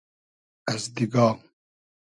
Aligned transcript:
از 0.67 0.93
دیگا 0.95 1.39